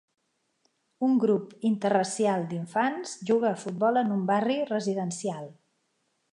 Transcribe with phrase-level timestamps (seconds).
[1.07, 5.51] Un grup interracial d'infants juga a futbol en un barri residencial.